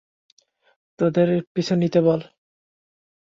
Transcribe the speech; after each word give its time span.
তাদের 0.99 1.27
পিছু 1.53 1.73
নিতে 1.75 1.99
বল। 2.01 2.19